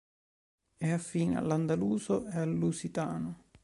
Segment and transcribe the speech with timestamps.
[0.79, 3.43] È affine all'andaluso e al lusitano.